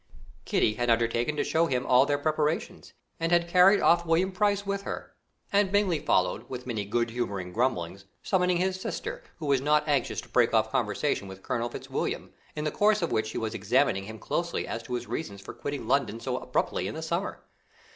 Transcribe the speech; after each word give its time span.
Kitty 0.45 0.73
had 0.73 0.89
undertaken 0.89 1.35
to 1.35 1.43
show 1.43 1.67
him 1.67 1.85
all 1.85 2.07
their 2.07 2.17
preparations, 2.17 2.93
and 3.19 3.31
had 3.31 3.47
carried 3.47 3.79
off 3.81 4.03
William 4.03 4.31
Price 4.31 4.65
with 4.65 4.81
her, 4.81 5.13
and 5.53 5.71
Bingley 5.71 5.99
followed, 5.99 6.49
with 6.49 6.65
many 6.65 6.85
good 6.85 7.11
humoured 7.11 7.53
grumblings, 7.53 8.05
summoning 8.23 8.57
his 8.57 8.81
sister, 8.81 9.21
who 9.37 9.45
was 9.45 9.61
not 9.61 9.87
anxious 9.87 10.19
to 10.21 10.29
break 10.29 10.55
off 10.55 10.71
conversation 10.71 11.27
with 11.27 11.43
Colonel 11.43 11.69
Fitzwilliam, 11.69 12.33
in 12.55 12.63
the 12.63 12.71
course 12.71 13.03
of 13.03 13.11
which 13.11 13.27
she 13.27 13.37
was 13.37 13.53
examining 13.53 14.05
him 14.05 14.17
closely 14.17 14.65
as 14.65 14.81
to 14.81 14.95
his 14.95 15.05
reasons 15.05 15.39
for 15.39 15.53
quitting 15.53 15.87
London 15.87 16.19
so 16.19 16.35
abruptly 16.35 16.87
in 16.87 16.95
the 16.95 17.03
summer. 17.03 17.43